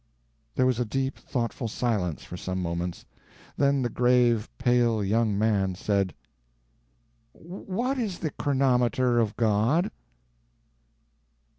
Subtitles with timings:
[0.55, 3.05] There was deep, thoughtful silence for some moments.
[3.55, 6.15] Then the grave, pale young man said:
[7.33, 9.91] "What is the chronometer of God?"